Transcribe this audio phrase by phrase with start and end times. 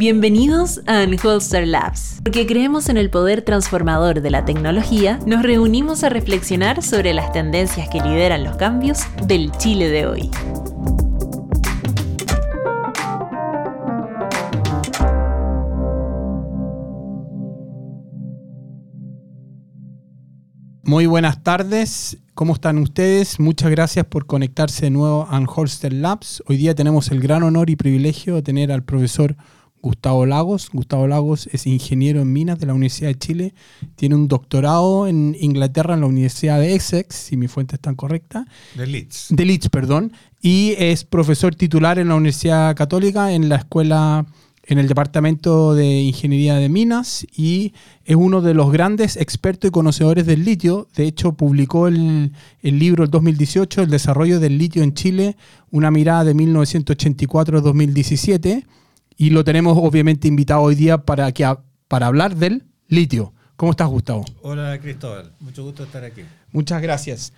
[0.00, 2.22] Bienvenidos a Unholster Labs.
[2.24, 7.32] Porque creemos en el poder transformador de la tecnología, nos reunimos a reflexionar sobre las
[7.32, 10.30] tendencias que lideran los cambios del Chile de hoy.
[20.82, 23.38] Muy buenas tardes, ¿cómo están ustedes?
[23.38, 26.42] Muchas gracias por conectarse de nuevo a Unholster Labs.
[26.46, 29.36] Hoy día tenemos el gran honor y privilegio de tener al profesor
[29.82, 30.70] Gustavo Lagos.
[30.72, 33.54] Gustavo Lagos es ingeniero en minas de la Universidad de Chile.
[33.96, 38.46] Tiene un doctorado en Inglaterra en la Universidad de Essex, si mi fuente está correcta.
[38.76, 39.28] De Leeds.
[39.30, 40.12] De Leeds, perdón.
[40.40, 44.26] Y es profesor titular en la Universidad Católica en la escuela,
[44.64, 47.72] en el Departamento de Ingeniería de Minas y
[48.04, 50.88] es uno de los grandes expertos y conocedores del litio.
[50.94, 55.36] De hecho, publicó el, el libro el 2018, El desarrollo del litio en Chile,
[55.70, 58.64] una mirada de 1984-2017
[59.20, 61.46] y lo tenemos obviamente invitado hoy día para, que,
[61.88, 63.34] para hablar del litio.
[63.56, 64.24] ¿Cómo estás, Gustavo?
[64.40, 65.34] Hola, Cristóbal.
[65.40, 66.22] Mucho gusto estar aquí.
[66.52, 67.34] Muchas gracias.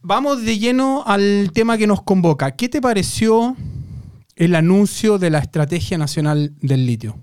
[0.00, 2.56] Vamos de lleno al tema que nos convoca.
[2.56, 3.56] ¿Qué te pareció
[4.34, 7.20] el anuncio de la Estrategia Nacional del Litio?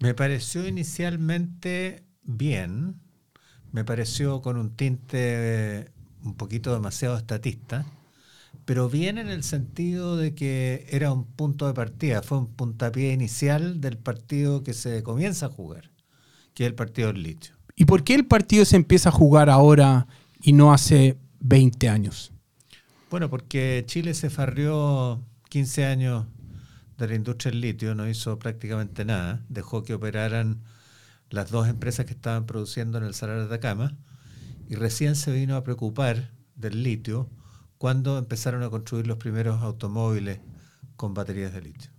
[0.00, 2.96] Me pareció inicialmente bien,
[3.70, 5.92] me pareció con un tinte
[6.24, 7.86] un poquito demasiado estatista,
[8.66, 13.12] pero bien en el sentido de que era un punto de partida, fue un puntapié
[13.12, 15.92] inicial del partido que se comienza a jugar,
[16.52, 17.54] que es el partido del litio.
[17.76, 20.08] ¿Y por qué el partido se empieza a jugar ahora
[20.42, 22.32] y no hace 20 años?
[23.08, 26.26] Bueno, porque Chile se farrió 15 años
[26.98, 30.64] de la industria del litio, no hizo prácticamente nada, dejó que operaran
[31.30, 33.96] las dos empresas que estaban produciendo en el Salar de Atacama
[34.68, 37.30] y recién se vino a preocupar del litio
[37.78, 40.40] cuando empezaron a construir los primeros automóviles
[40.96, 41.90] con baterías de litio.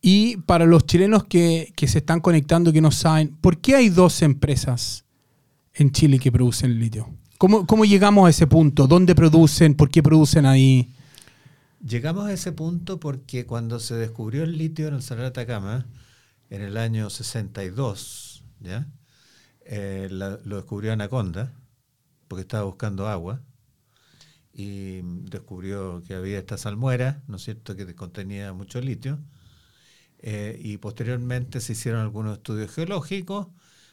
[0.00, 4.22] Y para los chilenos que, se están conectando que no saben, ¿por qué hay dos
[4.22, 5.04] empresas
[5.74, 7.08] en Chile que producen litio?
[7.38, 8.86] ¿Cómo, ¿Cómo llegamos a ese punto?
[8.86, 9.74] ¿Dónde producen?
[9.74, 10.92] ¿Por qué producen ahí?
[11.86, 15.86] Llegamos a ese punto porque cuando se descubrió el litio en el Salar de Atacama,
[16.50, 18.88] en el año 62, ¿ya?
[19.64, 21.52] Eh, lo descubrió Anaconda,
[22.28, 23.40] porque estaba buscando agua,
[24.52, 29.18] y descubrió que había esta salmuera, ¿no es cierto?, que contenía mucho litio.
[30.18, 33.48] Eh, y posteriormente se hicieron algunos estudios geológicos.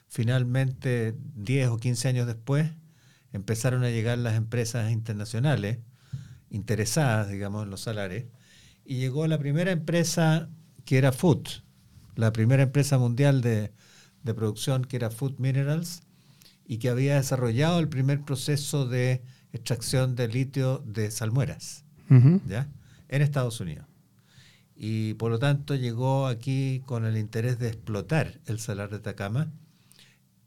[0.08, 2.72] Finalmente, 10 o 15 años después,
[3.34, 5.80] empezaron a llegar las empresas internacionales
[6.50, 8.25] interesadas, digamos, en los salares.
[8.86, 10.50] Y llegó la primera empresa
[10.86, 11.48] que era Food,
[12.16, 13.72] la primera empresa mundial de,
[14.24, 16.03] de producción que era Food Minerals,
[16.66, 19.24] y que había desarrollado el primer proceso de
[19.54, 21.84] extracción de litio de salmueras,
[22.48, 22.68] ¿ya?
[23.08, 23.86] En Estados Unidos.
[24.76, 29.52] Y por lo tanto llegó aquí con el interés de explotar el salar de Atacama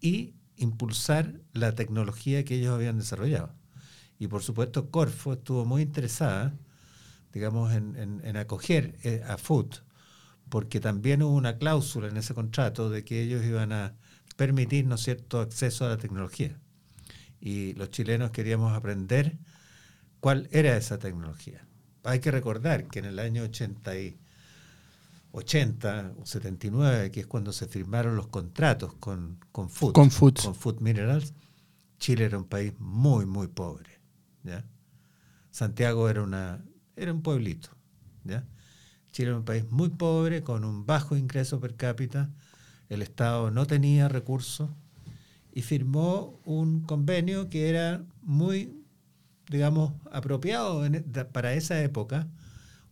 [0.01, 3.53] y impulsar la tecnología que ellos habían desarrollado.
[4.19, 6.55] Y por supuesto Corfo estuvo muy interesada,
[7.33, 9.83] digamos, en, acoger eh, a Food,
[10.49, 13.95] porque también hubo una cláusula en ese contrato de que ellos iban a
[14.37, 16.59] permitir, ¿no cierto?, acceso a la tecnología
[17.43, 19.37] y los chilenos queríamos aprender
[20.21, 21.67] cuál era esa tecnología.
[22.05, 24.17] Hay que recordar que en el año 80, y
[25.33, 30.37] 80 o 79, que es cuando se firmaron los contratos con, con Food, con Food,
[30.37, 31.35] con Food Minerals,
[31.99, 34.01] Chile era un país muy, muy pobre.
[34.45, 34.65] ¿ya?
[35.51, 36.65] Santiago era, una,
[36.95, 37.71] era un pueblito.
[38.23, 38.47] ¿ya?
[39.11, 42.31] Chile era un país muy pobre, con un bajo ingreso per cápita.
[42.89, 44.71] El Estado no tenía recursos
[45.53, 48.83] y firmó un convenio que era muy,
[49.49, 52.27] digamos, apropiado e, para esa época,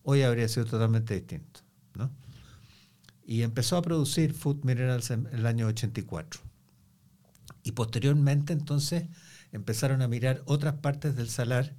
[0.02, 1.60] hoy habría sido totalmente distinto.
[1.94, 2.10] ¿no?
[3.24, 6.40] Y empezó a producir Food Minerals en, el año 84.
[7.62, 9.04] Y posteriormente entonces
[9.52, 11.74] empezaron a mirar otras partes del salar,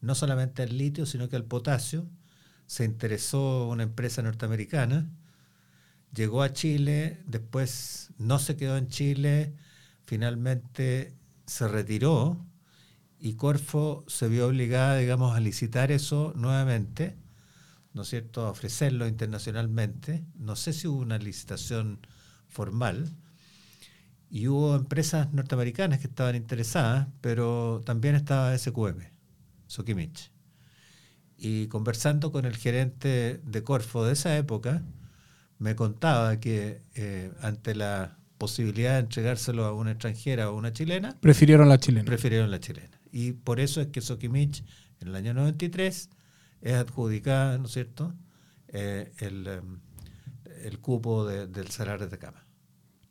[0.00, 2.06] no solamente el litio, sino que el potasio.
[2.66, 5.08] Se interesó una empresa norteamericana,
[6.12, 9.54] llegó a Chile, después no se quedó en Chile,
[10.04, 11.14] finalmente
[11.46, 12.44] se retiró
[13.18, 17.16] y Corfo se vio obligada, digamos, a licitar eso nuevamente,
[17.92, 20.24] ¿no es cierto?, a ofrecerlo internacionalmente.
[20.36, 22.00] No sé si hubo una licitación
[22.48, 23.16] formal
[24.30, 28.98] y hubo empresas norteamericanas que estaban interesadas, pero también estaba SQM,
[29.68, 30.32] Sokimich.
[31.36, 34.82] Y conversando con el gerente de Corfo de esa época,
[35.58, 40.72] me contaba que eh, ante la posibilidad de entregárselo a una extranjera o a una
[40.72, 41.16] chilena.
[41.20, 42.04] Prefirieron la chilena.
[42.04, 43.00] Prefirieron la chilena.
[43.12, 44.64] Y por eso es que Sokimich
[45.00, 46.10] en el año 93
[46.60, 48.12] es adjudicada, ¿no es cierto?,
[48.68, 49.80] eh, el, em,
[50.64, 52.44] el cupo de- del Salar de Atacama.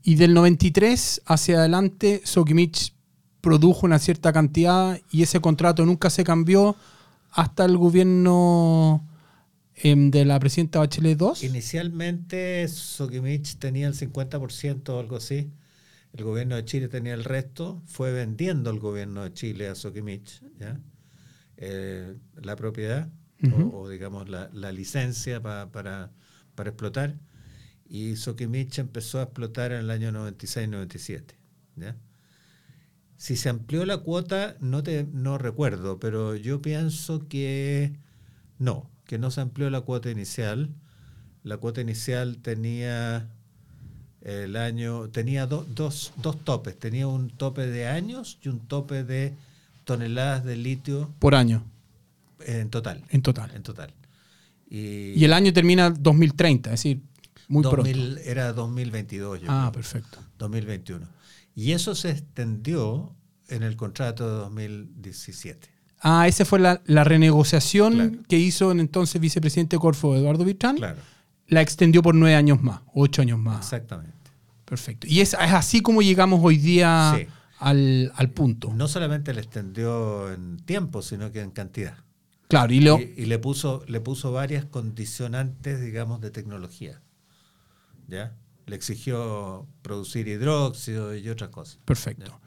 [0.01, 2.93] Y del 93 hacia adelante, Sokimich
[3.39, 6.75] produjo una cierta cantidad y ese contrato nunca se cambió
[7.31, 9.07] hasta el gobierno
[9.83, 11.45] de la presidenta Bachelet II.
[11.47, 15.51] Inicialmente Sokimich tenía el 50% o algo así.
[16.13, 17.81] El gobierno de Chile tenía el resto.
[17.85, 20.79] Fue vendiendo el gobierno de Chile a Sokimich ¿ya?
[21.57, 23.09] Eh, la propiedad
[23.73, 26.11] o- digamos la, la licencia pa- para,
[26.55, 27.19] para explotar.
[27.89, 31.35] Y Sokimich empezó a explotar en el año 96-97.
[31.75, 31.97] ¿ya?
[33.17, 37.93] Si se amplió la cuota, no, te, no recuerdo, pero yo pienso que
[38.59, 40.71] no, que no se amplió la cuota inicial.
[41.43, 43.27] La cuota inicial tenía
[44.21, 49.03] el año, tenía do- dos, dos topes, tenía un tope de años y un tope
[49.03, 49.35] de
[49.83, 51.63] toneladas de litio Por año,
[52.47, 53.03] en total.
[53.09, 53.51] en total.
[53.53, 53.93] En total.
[54.67, 56.99] Y, Y el año termina 2030, es decir,
[57.47, 59.61] muy 2000 era 2022, yo pronto.
[59.61, 59.73] Ah, creo.
[59.73, 60.17] perfecto.
[60.39, 61.05] 2021.
[61.55, 63.13] Y eso se extendió
[63.47, 65.69] en el contrato de 2017.
[66.05, 68.11] Ah, esa fue la, la renegociación Claro.
[68.27, 70.75] que hizo el entonces vicepresidente Corfo, Eduardo Vitrán.
[70.75, 70.97] Claro,
[71.47, 73.59] La extendió por nueve años más, ocho años más.
[73.59, 74.11] exactamente.
[74.65, 75.07] Perfecto.
[75.07, 77.27] Y es, es así como llegamos hoy día Sí.
[77.59, 78.73] al, al punto.
[78.73, 81.95] No solamente le extendió en tiempo, sino que en cantidad.
[82.49, 87.01] Claro, y lo, Y, y le puso le puso varias condicionantes, digamos, de tecnología.
[88.07, 88.35] ¿Ya?
[88.65, 91.79] Le exigió producir hidróxido y otras cosas.
[91.85, 92.39] Perfecto.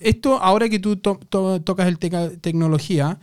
[0.00, 3.18] Esto, ahora que tú to- to- tocas el teca- tecnología,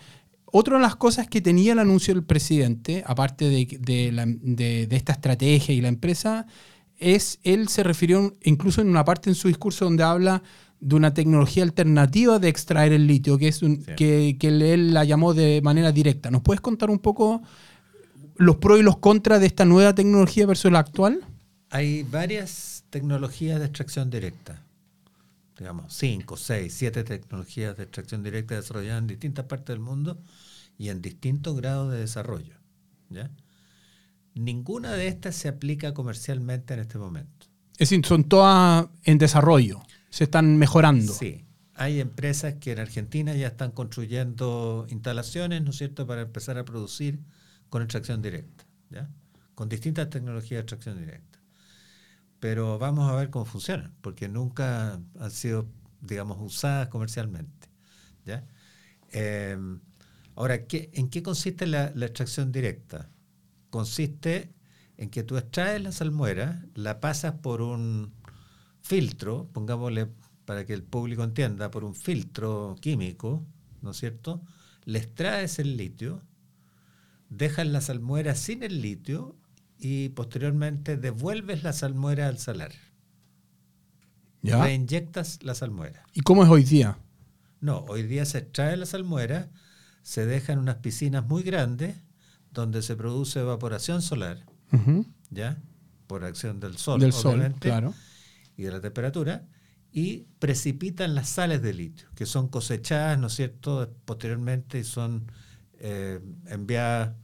[0.45, 4.87] otra de las cosas que tenía el anuncio del presidente, aparte de, de la- de-
[4.87, 6.45] de esta estrategia y la empresa,
[6.99, 10.41] es, él se refirió incluso en una parte en su discurso donde habla
[10.79, 13.91] de una tecnología alternativa de extraer el litio, que es un, Sí.
[13.97, 16.31] que, que él la llamó de manera directa.
[16.31, 17.41] ¿Nos puedes contar un poco
[18.35, 21.21] los pros y los contras de esta nueva tecnología versus la actual?
[21.71, 24.63] Hay varias tecnologías de extracción directa.
[25.57, 30.21] Digamos, cinco, seis, siete tecnologías de extracción directa desarrolladas en distintas partes del mundo
[30.77, 32.55] y en distintos grados de desarrollo.
[33.09, 33.31] ¿ya?
[34.35, 37.47] Ninguna de estas se aplica comercialmente en este momento.
[37.73, 41.13] Es decir, son todas en desarrollo, se están mejorando.
[41.13, 41.43] Sí.
[41.73, 46.65] Hay empresas que en Argentina ya están construyendo instalaciones, ¿no es cierto?, para empezar a
[46.65, 47.19] producir
[47.69, 49.09] con extracción directa, ¿ya?
[49.53, 51.26] Con distintas tecnologías de extracción directa.
[52.39, 55.67] Pero vamos a ver cómo funcionan, porque nunca han sido,
[56.01, 57.67] digamos, usadas comercialmente,
[58.25, 58.45] ¿ya?
[59.11, 59.57] Eh,
[60.35, 63.09] ahora, ¿qué- ¿en qué consiste la, extracción directa?
[63.71, 64.53] Consiste
[64.97, 68.13] en que tú extraes la salmuera, la pasas por un
[68.81, 70.09] filtro, pongámosle
[70.45, 73.45] para que el público entienda, por un filtro químico,
[73.81, 74.41] ¿no es cierto?
[74.85, 76.23] Le extraes el litio,
[77.29, 79.35] dejas la salmuera sin el litio
[79.77, 82.71] y posteriormente devuelves la salmuera al salar.
[84.41, 84.63] ¿Ya?
[84.63, 86.03] Reinyectas la salmuera.
[86.13, 86.97] ¿Y cómo es hoy día?
[87.59, 89.49] No, hoy día se extrae la salmuera,
[90.03, 91.95] se deja en unas piscinas muy grandes
[92.51, 94.45] donde se produce evaporación solar.
[95.29, 95.61] ¿ya?
[96.07, 97.93] Por acción del sol, Del sol, obviamente, claro.
[98.55, 99.47] y de la temperatura,
[99.91, 105.31] y precipitan las sales de litio, que son cosechadas, ¿no es cierto?, posteriormente y son
[105.79, 107.15] eh, enviadas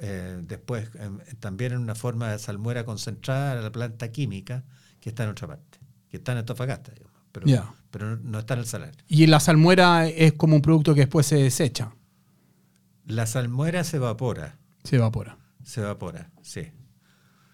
[0.00, 4.64] eh, después en- también en una forma de salmuera concentrada a la planta química
[5.00, 5.78] que está en otra parte,
[6.10, 7.12] que está en Antofagasta, digamos,
[7.90, 8.92] pero, no, está en el salar.
[9.08, 11.92] Y la salmuera es como un producto que después se desecha,
[13.06, 15.36] La salmuera se evapora, se evapora.
[15.62, 16.62] se evapora, sí.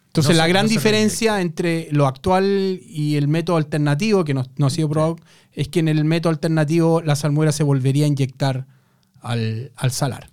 [0.06, 4.34] Entonces No la se- gran no diferencia entre lo actual y el método alternativo, que
[4.34, 5.16] no, no ha sido probado,
[5.52, 8.66] es que en el método alternativo la salmuera se volvería a inyectar
[9.20, 10.30] al, al salar.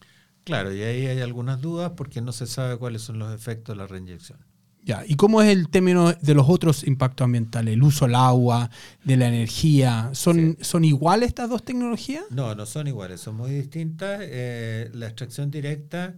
[0.48, 3.82] Claro, y ahí hay algunas dudas porque no se sabe cuáles son los efectos de
[3.82, 4.40] la reinyección.
[4.82, 5.04] Ya.
[5.06, 7.74] ¿Y cómo es el término de los otros impactos ambientales?
[7.74, 8.70] El uso del agua,
[9.04, 10.10] de la energía.
[10.14, 12.24] ¿Son, ¿son iguales estas dos tecnologías?
[12.30, 14.22] No, no son iguales, son muy distintas.
[14.24, 16.16] Eh, la extracción directa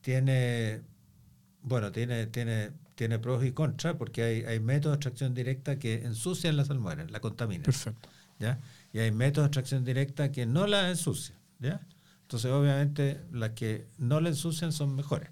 [0.00, 0.80] tiene,
[1.60, 6.06] bueno, tiene, tiene, tiene pros y contras porque hay, hay métodos de extracción directa que
[6.06, 7.64] ensucian la salmuera, la contaminan.
[7.64, 8.08] Perfecto.
[8.38, 8.60] ¿ya?
[8.94, 11.82] Y hay métodos de extracción directa que no la ensucian, ¿ya?
[12.28, 15.30] Entonces, obviamente, las que no la ensucian son mejores.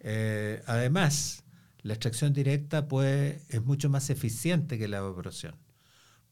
[0.00, 1.44] Eh, además,
[1.82, 5.54] la extracción directa puede, es mucho más eficiente que la evaporación,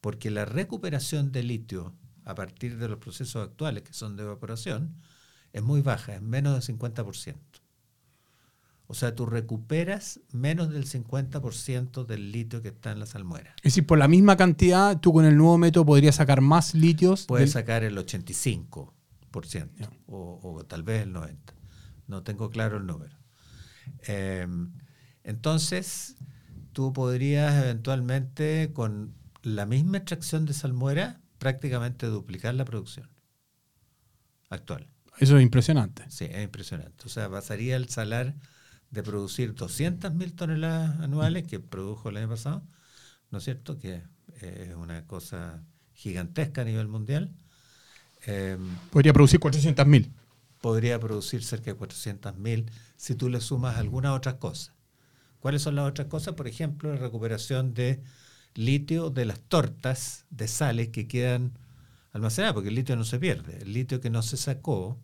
[0.00, 4.97] porque la recuperación de litio a partir de los procesos actuales, que son de evaporación,
[5.52, 7.37] es muy baja, es menos del 50%.
[8.88, 13.55] O sea, tú recuperas menos del 50% del litio que está en la salmuera.
[13.59, 17.25] Es decir, por la misma cantidad, tú con el nuevo método podrías sacar más litios.
[17.26, 18.93] Puedes del- sacar el 85%
[19.79, 19.91] Ya.
[20.07, 21.62] o, o tal vez el 90%.
[22.09, 23.17] No tengo claro el número.
[24.07, 24.47] Eh,
[25.25, 26.17] Entonces,
[26.73, 33.11] tú podrías eventualmente, con la misma extracción de salmuera, prácticamente duplicar la producción
[34.51, 34.87] actual.
[35.19, 36.05] Eso es impresionante.
[36.09, 37.07] Sí, es impresionante.
[37.07, 38.35] O sea, pasaría el salar
[38.91, 42.67] de producir 200.000 toneladas anuales que produjo el año pasado,
[43.31, 43.79] ¿no es cierto?
[43.79, 44.03] Que
[44.41, 47.35] es una cosa gigantesca a nivel mundial.
[48.26, 48.57] Eh,
[48.91, 50.11] podría producir 400.000.
[50.61, 54.73] Podría producir cerca de 400.000 si tú le sumas algunas otras cosas.
[55.41, 56.35] ¿Cuáles son las otras cosas?
[56.35, 58.00] Por ejemplo, la recuperación de
[58.55, 61.52] litio de las tortas de sales que quedan
[62.12, 63.59] almacenadas, porque el litio no se pierde.
[63.62, 64.99] El litio que no se sacó.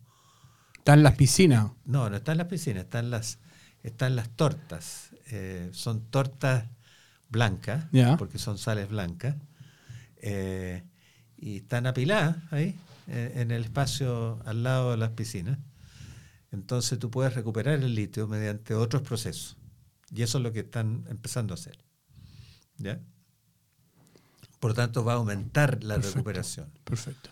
[0.76, 1.72] Está en las piscinas.
[1.84, 3.38] No, no está en las piscinas, están las,
[3.82, 5.10] están las tortas.
[5.30, 6.66] Eh, son tortas
[7.30, 7.86] blancas,
[8.18, 9.34] porque son sales blancas.
[10.18, 10.82] Eh,
[11.36, 12.74] y están apiladas ahí,
[13.08, 15.58] en el espacio al lado de las piscinas.
[16.50, 19.56] Entonces tú puedes recuperar el litio mediante otros procesos.
[20.14, 21.78] Y eso es lo que están empezando a hacer.
[22.78, 23.00] ¿Ya?
[24.60, 26.68] Por lo tanto, va a aumentar la recuperación.
[26.84, 27.30] Perfecto.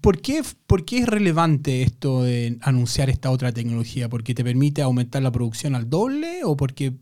[0.00, 4.08] ¿Por qué, ¿Por qué es relevante esto de anunciar esta otra tecnología?
[4.08, 6.94] ¿Porque te permite aumentar la producción al doble o porque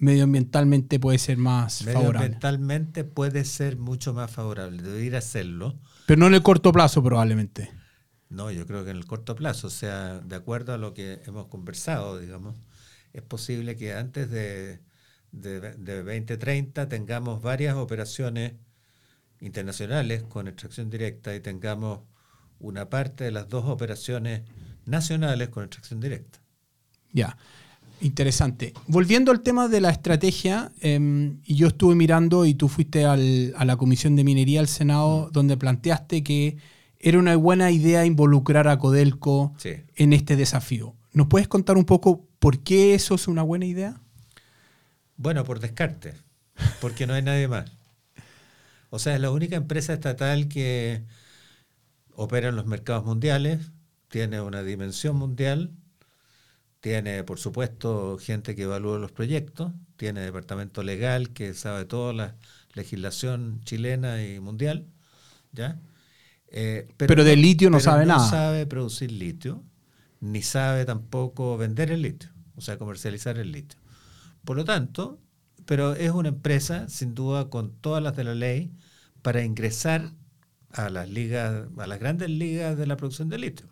[0.00, 2.04] medioambientalmente puede ser más favorable?
[2.04, 5.78] Medioambientalmente puede ser mucho más favorable, debería hacerlo.
[6.06, 7.70] Pero no en el corto plazo probablemente.
[8.30, 11.20] No, yo creo que en el corto plazo, o sea, de acuerdo a lo que
[11.26, 12.56] hemos conversado, digamos,
[13.12, 14.80] es posible que antes de,
[15.32, 18.54] de, de 2030 tengamos varias operaciones
[19.40, 22.00] internacionales con extracción directa y tengamos
[22.58, 24.42] una parte de las dos operaciones
[24.84, 26.40] nacionales con extracción directa.
[27.12, 27.36] Ya,
[28.00, 28.72] interesante.
[28.86, 33.16] Volviendo al tema de la estrategia, em, y yo estuve mirando y tú fuiste a
[33.16, 35.32] la Comisión de Minería del Senado mm.
[35.32, 36.56] donde planteaste que
[36.98, 39.54] era una buena idea involucrar a Codelco
[39.96, 40.94] en este desafío.
[41.12, 44.00] ¿Nos puedes contar un poco por qué eso es una buena idea?
[45.16, 46.14] Bueno, por descarte,
[46.80, 47.72] porque no hay nadie más.
[48.90, 51.02] O sea, es la única empresa estatal que
[52.14, 53.70] opera en los mercados mundiales,
[54.08, 55.70] tiene una dimensión mundial,
[56.80, 62.36] tiene, por supuesto, gente que evalúa los proyectos, tiene departamento legal que sabe toda la
[62.74, 64.86] legislación chilena y mundial,
[65.52, 65.78] ¿ya?
[66.48, 68.24] Eh, pero, de litio no sabe nada.
[68.24, 69.62] No sabe producir litio,
[70.20, 73.78] ni sabe tampoco vender el litio, o sea, comercializar el litio.
[74.44, 75.20] Por lo tanto,
[75.66, 78.72] pero es una empresa, sin duda, con todas las de la ley,
[79.22, 80.12] para ingresar
[80.70, 83.66] a las ligas, a las grandes ligas de la producción de litio.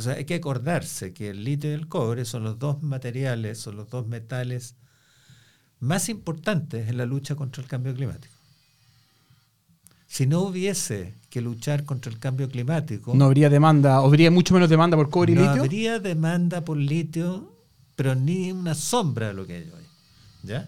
[0.00, 3.76] Entonces hay que acordarse que el litio y el cobre son los dos materiales, son
[3.76, 4.74] los dos metales
[5.78, 8.32] más importantes en la lucha contra el cambio climático.
[10.06, 13.14] Si no hubiese que luchar contra el cambio climático...
[13.14, 15.56] No habría demanda, habría mucho menos demanda por cobre y litio.
[15.56, 17.54] No habría demanda por litio,
[17.94, 19.84] pero ni una sombra de lo que hay hoy.
[20.44, 20.66] ¿Ya?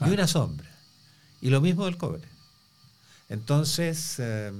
[0.00, 0.68] Ni una sombra.
[1.40, 2.26] Y lo mismo del cobre.
[3.28, 4.52] Entonces, eh,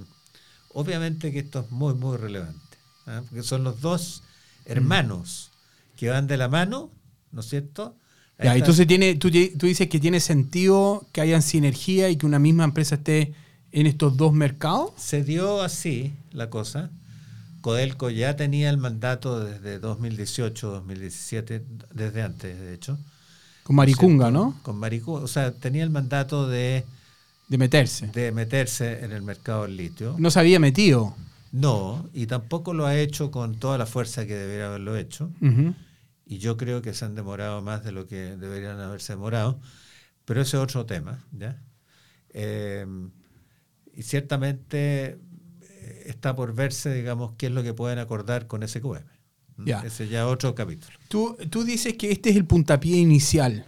[0.74, 2.71] obviamente que esto es muy, muy relevante.
[3.06, 3.22] ¿Ah?
[3.28, 4.22] Porque son los dos
[4.64, 5.50] hermanos
[5.96, 6.90] que van de la mano,
[7.30, 7.96] ¿no es cierto?
[8.42, 12.38] Ya, entonces tiene, tú, tú, dices que tiene sentido que hayan sinergia y que una
[12.38, 13.34] misma empresa esté
[13.70, 14.92] en estos dos mercados.
[14.96, 16.90] Se dio así la cosa.
[17.60, 21.62] Codelco ya tenía el mandato desde 2018, 2017,
[21.94, 22.98] desde antes, de hecho.
[23.62, 24.58] Con Maricunga, ¿no?
[24.62, 26.84] Con Maricunga, o sea, tenía el mandato de...
[27.48, 28.08] De meterse.
[28.08, 30.16] De meterse en el mercado del litio.
[30.18, 31.14] No se había metido.
[31.52, 35.30] No, y tampoco lo ha hecho con toda la fuerza que debería haberlo hecho.
[36.24, 39.60] Y yo creo que se han demorado más de lo que deberían haberse demorado.
[40.24, 41.62] Pero ese es otro tema, ¿ya?
[42.30, 42.86] Eh,
[43.94, 45.18] y ciertamente
[45.60, 49.04] eh, está por verse, digamos, qué es lo que pueden acordar con SQM.
[49.58, 49.82] Ya.
[49.82, 50.96] Ese ya otro capítulo.
[51.08, 53.66] Tú, tú dices que este es el puntapié inicial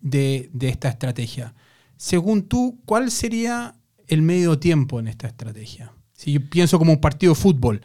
[0.00, 1.54] de, esta estrategia.
[1.96, 3.76] Según tú, ¿cuál sería
[4.06, 5.92] el medio tiempo en esta estrategia?
[6.24, 7.82] Si yo pienso como un partido de fútbol,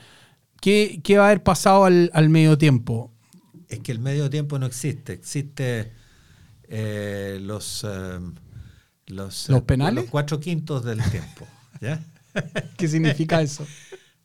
[0.61, 3.11] ¿qué, va a haber pasado al, medio tiempo?
[3.67, 5.11] Es que el medio tiempo no existe.
[5.11, 5.91] Existe
[6.69, 8.19] eh, los, eh,
[9.07, 10.05] los, ¿Los penales?
[10.05, 11.45] Los cuatro quintos del tiempo.
[12.77, 13.67] ¿Qué significa eso?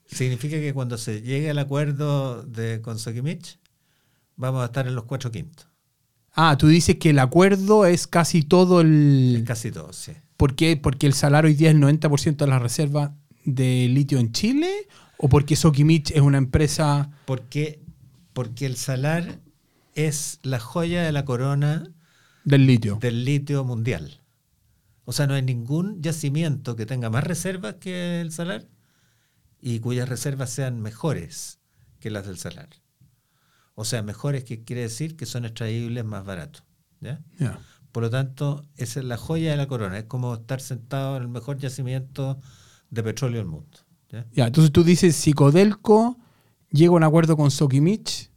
[0.07, 3.59] Significa que cuando se llegue al acuerdo de, con Sokimich,
[4.37, 5.67] vamos a estar en los cuatro quintos.
[6.31, 9.39] Ah, tú dices que el acuerdo es casi todo el...
[9.39, 10.13] Es casi todo, sí.
[10.37, 10.77] ¿Por qué?
[10.77, 14.71] ¿Porque el salario hoy día es el 90% de la reserva de litio en Chile?
[15.19, 17.11] ¿O porque Sokimich es una empresa...?
[17.27, 17.81] Porque,
[18.33, 19.41] porque el salar
[19.95, 21.85] es la joya de la corona...
[22.45, 22.99] Del litio.
[23.01, 24.21] Del litio mundial.
[25.05, 28.67] O sea, no hay ningún yacimiento que tenga más reservas que el salar
[29.61, 31.59] y cuyas reservas sean mejores
[32.01, 32.69] que las del salar.
[33.75, 36.65] O sea, mejores que quiere decir que son extraíbles más baratos.
[37.01, 37.23] ¿ya?
[37.93, 39.99] Por lo tanto, esa es la joya de la corona.
[39.99, 42.41] Es como estar sentado en el mejor yacimiento
[42.95, 43.79] de petróleo del mundo.
[44.11, 44.27] ¿ya?
[44.33, 46.17] Ya, entonces tú dices, si Codelco
[46.71, 48.31] llega a un acuerdo con Sokimich,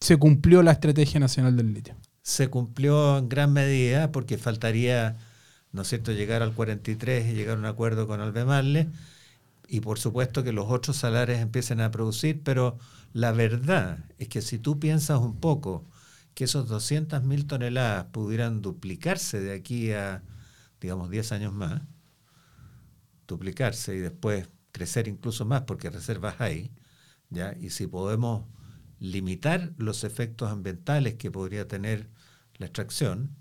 [0.00, 1.96] se cumplió la estrategia nacional del litio.
[2.22, 5.16] Se cumplió en gran medida porque faltaría,
[5.72, 8.88] ¿no es cierto?, llegar al 43 y llegar a un acuerdo con Albemarle.
[9.68, 12.78] Y por supuesto que los otros salares empiecen a producir, pero
[13.12, 15.84] la verdad es que si tú piensas un poco
[16.34, 20.22] que esos 200.000 toneladas pudieran duplicarse de aquí a,
[20.80, 21.82] digamos, 10 años más,
[23.26, 26.70] duplicarse y después crecer incluso más porque reservas hay,
[27.30, 27.54] ¿ya?
[27.58, 28.44] y si podemos
[28.98, 32.08] limitar los efectos ambientales que podría tener
[32.56, 33.36] la extracción,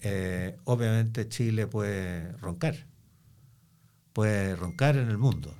[0.00, 2.86] eh, obviamente Chile puede roncar,
[4.12, 5.54] puede roncar en el mundo.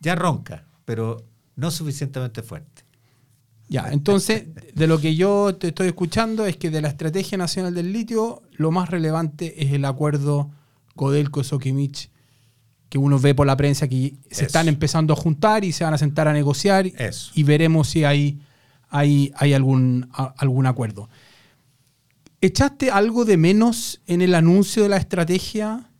[0.00, 1.24] Ya ronca, pero
[1.56, 2.84] no suficientemente fuerte.
[3.68, 7.72] Ya, entonces, de lo que yo te estoy escuchando es que de la estrategia nacional
[7.72, 10.50] del litio, lo más relevante es el acuerdo
[10.96, 12.10] Codelco-Sokimich,
[12.90, 14.44] que uno ve por la prensa que se Eso.
[14.46, 17.30] están empezando a juntar y se van a sentar a negociar Eso.
[17.34, 18.38] y veremos si hay,
[18.90, 21.08] hay, hay algún, a- algún acuerdo.
[22.42, 25.90] ¿Echaste algo de menos en el anuncio de la estrategia?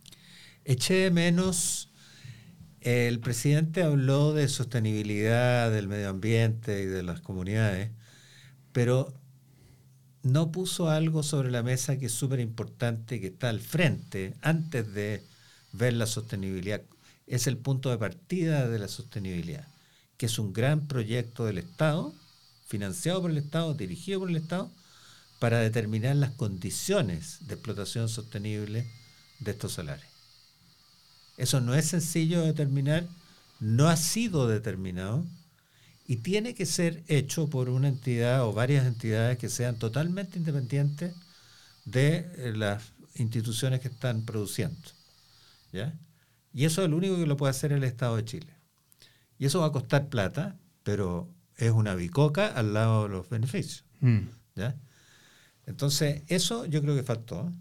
[0.65, 1.89] Eché de menos,
[2.81, 7.91] el presidente habló de sostenibilidad del medio ambiente y de las comunidades,
[8.71, 9.13] pero
[10.23, 14.93] no puso algo sobre la mesa que es súper importante, que está al frente, antes
[14.93, 15.23] de
[15.73, 16.81] ver la sostenibilidad.
[17.27, 19.67] Es el punto de partida de la sostenibilidad,
[20.17, 22.13] que es un gran proyecto del Estado,
[22.67, 24.69] financiado por el Estado, dirigido por el Estado,
[25.39, 28.85] para determinar las condiciones de explotación sostenible
[29.39, 30.05] de estos salares.
[31.37, 33.07] Eso no es sencillo de determinar,
[33.59, 35.25] no ha sido determinado
[36.07, 41.13] y tiene que ser hecho por una entidad o varias entidades que sean totalmente independientes
[41.85, 42.83] de eh, las
[43.15, 44.77] instituciones que están produciendo.
[45.71, 45.99] ¿Ya?
[46.53, 48.53] Y eso es lo único que lo puede hacer el Estado de Chile.
[49.37, 53.85] Y eso va a costar plata, pero es una bicoca al lado de los beneficios.
[53.99, 54.27] Mm.
[54.55, 54.75] ¿ya?
[55.65, 57.53] Entonces, eso yo creo que faltó.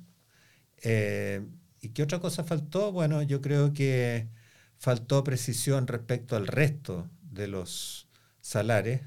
[0.82, 1.46] Eh,
[1.80, 2.92] ¿Y qué otra cosa faltó?
[2.92, 4.28] Bueno, yo creo que
[4.76, 8.08] faltó precisión respecto al resto de los
[8.40, 9.02] salares,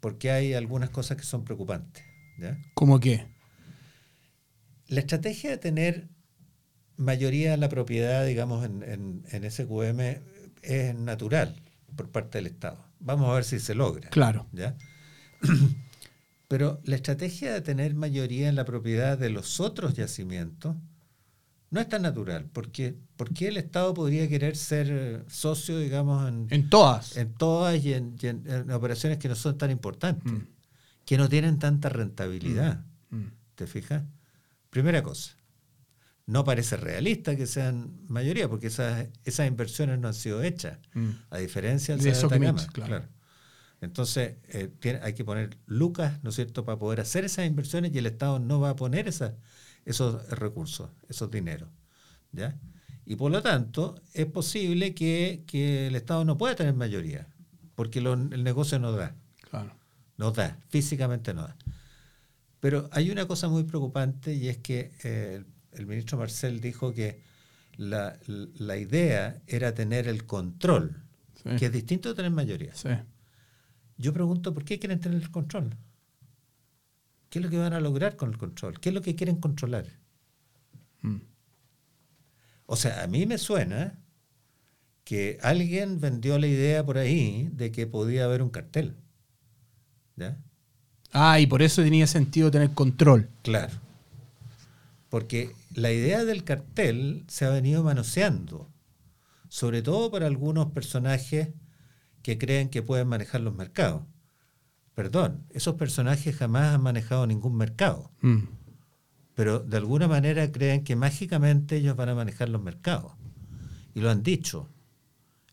[0.00, 2.04] porque hay algunas cosas que son preocupantes.
[2.38, 2.58] ¿ya?
[2.74, 3.26] ¿Cómo qué?
[4.86, 6.08] La estrategia de tener
[6.96, 10.00] mayoría en la propiedad, digamos, en, en, en SQM
[10.62, 11.54] es natural
[11.94, 12.84] por parte del Estado.
[13.00, 14.08] Vamos a ver si se logra.
[14.10, 14.46] Claro.
[14.52, 14.76] ¿ya?
[16.48, 20.76] Pero la estrategia de tener mayoría en la propiedad de los otros yacimientos
[21.70, 26.28] no es tan natural, porque ¿por qué el Estado podría querer ser eh, socio, digamos,
[26.28, 27.16] en, En todas.
[27.16, 30.46] en todas y en, y en- en operaciones que no son tan importantes, Mm.
[31.04, 32.84] que no tienen tanta rentabilidad?
[33.10, 33.24] Mm.
[33.56, 34.04] ¿Te fijas?
[34.70, 35.36] Primera cosa,
[36.26, 41.10] no parece realista que sean mayoría, porque esas, esas inversiones no han sido hechas, Mm.
[41.30, 42.88] a diferencia del De Atacama, claro.
[42.88, 43.08] claro.
[43.80, 47.94] Entonces, eh, tiene- hay que poner lucas, ¿no es cierto?, para poder hacer esas inversiones
[47.94, 49.34] y el Estado no va a poner esas,
[49.84, 51.68] esos recursos, esos dineros.
[52.32, 52.58] ¿ya?
[53.04, 57.28] Y por lo tanto, es posible que, que el Estado no pueda tener mayoría,
[57.74, 59.14] porque lo- el negocio no da.
[59.48, 59.76] Claro.
[60.16, 61.56] No da, físicamente no da.
[62.60, 65.46] Pero hay una cosa muy preocupante y es que eh, el
[65.84, 67.20] ministro Marcel dijo que
[67.76, 71.02] la, la idea era tener el control,
[71.42, 71.50] Sí.
[71.58, 72.74] que es distinto de tener mayoría.
[72.74, 72.88] Sí.
[73.98, 75.76] Yo pregunto, ¿por qué quieren tener el control?
[77.28, 78.80] ¿Qué es lo que van a lograr con el control?
[78.80, 79.84] ¿Qué es lo que quieren controlar?
[81.02, 81.16] Mm.
[82.66, 83.98] O sea, a mí me suena
[85.04, 88.96] que alguien vendió la idea por ahí de que podía haber un cartel.
[90.16, 90.38] ¿Ya?
[91.12, 93.28] Ah, y por eso tenía sentido tener control.
[93.42, 93.72] Claro.
[95.08, 98.72] Porque la idea del cartel se ha venido manoseando,
[99.48, 101.50] sobre todo para algunos personajes
[102.22, 104.02] que creen que pueden manejar los mercados.
[104.94, 108.44] Perdón, esos personajes jamás han manejado ningún mercado, Mm.
[109.34, 113.12] pero de alguna manera creen que mágicamente ellos van a manejar los mercados.
[113.94, 114.68] Y lo han dicho.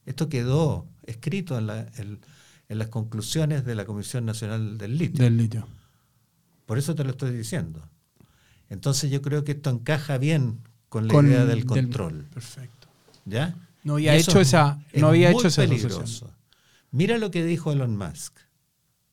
[0.05, 2.19] Esto quedó escrito en, la- en-
[2.69, 5.23] en las conclusiones de la Comisión Nacional del Litio.
[5.23, 5.67] Del litio.
[6.65, 7.87] Por eso te lo estoy diciendo.
[8.73, 10.59] Entonces yo creo que esto encaja bien
[10.89, 12.25] con la Con- idea del control.
[12.33, 12.87] Perfecto.
[13.25, 13.55] ¿Ya?
[13.83, 15.63] No había hecho es- esa- es no había hecho esa.
[16.91, 18.37] Mira lo que dijo Elon Musk.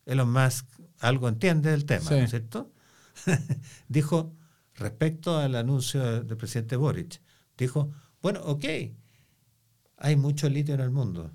[0.06, 0.66] Elon Musk
[0.98, 2.14] algo entiende del tema, Sí.
[2.14, 2.72] ¿no es cierto?
[3.88, 4.32] dijo,
[4.74, 7.20] respecto al anuncio del presidente Boric,
[7.56, 7.90] dijo,
[8.22, 8.64] bueno, ok,
[9.98, 11.30] hay mucho litio en el mundo.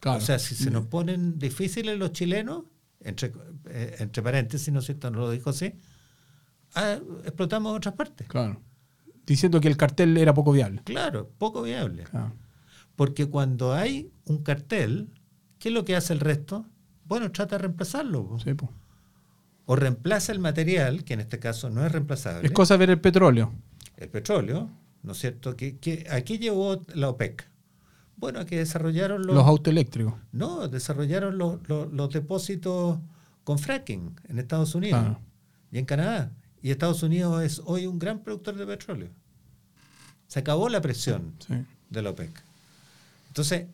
[0.00, 0.18] Claro.
[0.18, 2.64] O sea, si se nos ponen difíciles los chilenos,
[3.00, 3.32] entre,
[3.66, 5.10] eh, entre paréntesis, ¿no es cierto?
[5.10, 5.74] No lo dijo así.
[6.74, 8.26] Ah, explotamos otras partes.
[8.28, 8.60] Claro.
[9.26, 10.82] Diciendo que el cartel era poco viable.
[10.84, 12.04] Claro, poco viable.
[12.04, 12.32] Claro.
[12.96, 15.08] Porque cuando hay un cartel,
[15.58, 16.66] ¿qué es lo que hace el resto?
[17.04, 18.26] Bueno, trata de reemplazarlo.
[18.26, 18.38] po.
[18.40, 18.70] Sí, po.
[19.66, 22.46] O reemplaza el material, que en este caso no es reemplazable.
[22.46, 23.52] Es cosa ver el petróleo.
[23.96, 24.68] el petróleo,
[25.02, 25.54] ¿no es cierto?
[25.56, 27.48] ¿Qué, qué- a qué llevó la OPEC?
[28.16, 29.34] Bueno, a que desarrollaron los...
[29.36, 30.14] Los autos eléctricos.
[30.32, 32.98] no, desarrollaron los, los- los depósitos
[33.44, 35.20] con fracking en Estados Unidos Claro.
[35.70, 36.32] y en Canadá.
[36.62, 39.10] Y Estados Unidos es hoy un gran productor de petróleo.
[40.28, 41.54] Se acabó la presión Sí.
[41.90, 42.30] de la OPEC.
[43.28, 43.66] Entonces,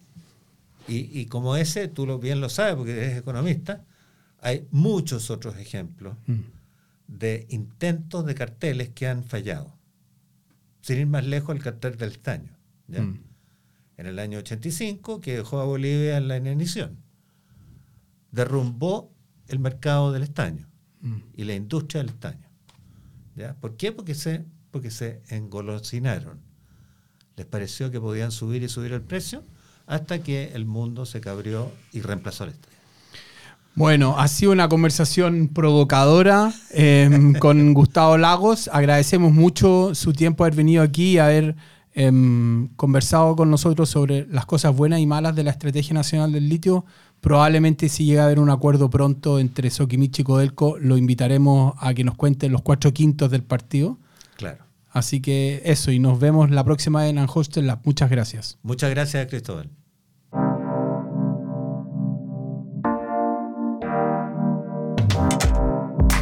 [0.88, 3.84] y, y como ese, tú lo, bien lo sabes porque eres economista,
[4.40, 6.40] hay muchos otros ejemplos Mm.
[7.08, 9.72] de intentos de carteles que han fallado.
[10.80, 12.56] Sin ir más lejos, el cartel del estaño.
[12.86, 13.02] ¿ya?
[13.02, 13.20] Mm.
[13.98, 16.96] En el año 85, que dejó a Bolivia en la inanición.
[18.30, 19.10] Derrumbó
[19.48, 20.66] el mercado del estaño
[21.00, 21.16] Mm.
[21.36, 22.47] y la industria del estaño.
[23.38, 23.54] ¿Ya?
[23.54, 23.92] ¿Por qué?
[23.92, 26.40] Porque se, porque se engolosinaron.
[27.36, 29.44] Les pareció que podían subir y subir el precio
[29.86, 32.76] hasta que el mundo se cabrió y reemplazó el estaño.
[33.74, 38.68] Bueno, ha sido una conversación provocadora em, con Gustavo Lagos.
[38.72, 41.54] Agradecemos mucho su tiempo haber venido aquí y haber
[41.94, 46.48] em, conversado con nosotros sobre las cosas buenas y malas de la Estrategia Nacional del
[46.48, 46.84] Litio.
[47.20, 51.94] Probablemente si llega a haber un acuerdo pronto entre Sokimichi y Codelco, lo invitaremos a
[51.94, 53.98] que nos cuente los cuatro quintos del partido.
[54.36, 54.64] Claro.
[54.90, 57.80] Así que eso, y nos vemos la próxima vez en Hostel Lab.
[57.84, 58.58] Muchas gracias.
[58.62, 59.68] Muchas gracias, Cristóbal.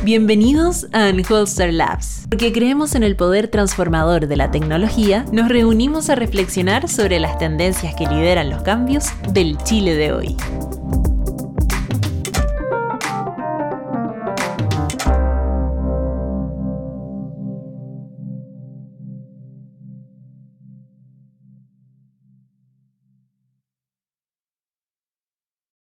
[0.06, 2.28] Bienvenidos a Unholster Labs.
[2.30, 7.38] Porque creemos en el poder transformador de la tecnología, nos reunimos a reflexionar sobre las
[7.38, 10.36] tendencias que lideran los cambios del Chile de hoy.